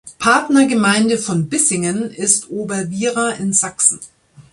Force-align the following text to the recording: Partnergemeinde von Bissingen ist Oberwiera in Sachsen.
Partnergemeinde 0.17 1.19
von 1.19 1.47
Bissingen 1.47 2.09
ist 2.09 2.49
Oberwiera 2.49 3.33
in 3.33 3.53
Sachsen. 3.53 3.99